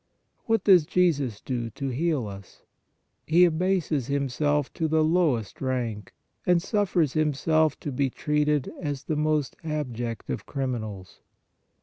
[0.47, 2.63] What does Jesus do to heal us?
[3.27, 9.15] He abases Himself to the lowest rank and suffers Himself to be treated as the
[9.15, 11.19] most abject of criminals.